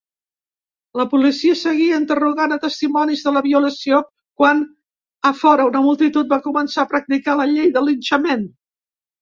[0.99, 4.01] La policia seguia interrogant a testimonis de la violació
[4.41, 4.65] quan
[5.31, 8.51] a fora una multitud va començar a practicar la llei del linxament.